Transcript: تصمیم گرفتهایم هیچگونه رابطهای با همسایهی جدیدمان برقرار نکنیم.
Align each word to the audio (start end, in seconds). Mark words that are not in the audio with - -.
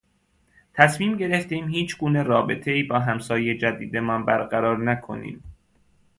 تصمیم 0.73 1.17
گرفتهایم 1.17 1.67
هیچگونه 1.67 2.23
رابطهای 2.23 2.83
با 2.83 2.99
همسایهی 2.99 3.57
جدیدمان 3.57 4.25
برقرار 4.25 4.77
نکنیم. 4.77 5.43